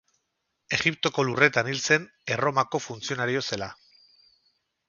Egiptoko 0.77 1.25
lurretan 1.27 1.69
hil 1.73 1.83
zen, 1.89 2.09
Erromako 2.37 2.83
funtzionario 2.89 3.47
zela. 3.53 3.73